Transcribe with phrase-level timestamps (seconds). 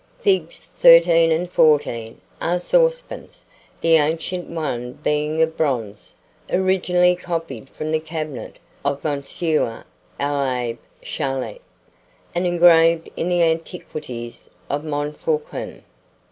[0.17, 0.61] Figs.
[0.79, 3.45] 13 and 14 are saucepans,
[3.81, 6.15] the ancient one being of bronze,
[6.49, 9.19] originally copied from the cabinet of M.
[9.21, 11.61] l'Abbé Charlet,
[12.33, 15.83] and engraved in the Antiquities of Montfaucon.